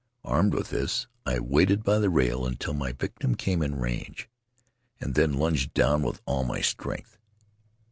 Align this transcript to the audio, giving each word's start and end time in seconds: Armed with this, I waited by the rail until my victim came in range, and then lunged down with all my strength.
Armed 0.23 0.55
with 0.55 0.71
this, 0.71 1.05
I 1.27 1.39
waited 1.39 1.83
by 1.83 1.99
the 1.99 2.09
rail 2.09 2.47
until 2.47 2.73
my 2.73 2.91
victim 2.91 3.35
came 3.35 3.61
in 3.61 3.75
range, 3.75 4.31
and 4.99 5.13
then 5.13 5.33
lunged 5.33 5.75
down 5.75 6.01
with 6.01 6.23
all 6.25 6.43
my 6.43 6.59
strength. 6.61 7.19